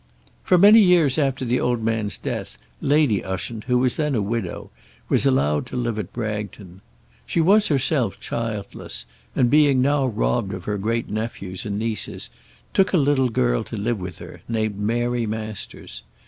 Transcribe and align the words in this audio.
For 0.43 0.57
many 0.57 0.79
years 0.79 1.19
after 1.19 1.45
the 1.45 1.59
old 1.59 1.83
man's 1.83 2.17
death, 2.17 2.57
Lady 2.81 3.23
Ushant, 3.23 3.65
who 3.65 3.77
was 3.77 3.97
then 3.97 4.15
a 4.15 4.21
widow, 4.23 4.71
was 5.09 5.27
allowed 5.27 5.67
to 5.67 5.75
live 5.75 5.99
at 5.99 6.11
Bragton. 6.11 6.81
She 7.27 7.39
was 7.39 7.67
herself 7.67 8.19
childless, 8.19 9.05
and 9.35 9.47
being 9.47 9.79
now 9.79 10.07
robbed 10.07 10.53
of 10.55 10.63
her 10.63 10.79
great 10.79 11.07
nephews 11.07 11.67
and 11.67 11.77
nieces, 11.77 12.31
took 12.73 12.93
a 12.93 12.97
little 12.97 13.29
girl 13.29 13.63
to 13.65 13.77
live 13.77 13.99
with 13.99 14.17
her, 14.17 14.41
named 14.49 14.79
Mary 14.79 15.27
Masters. 15.27 16.01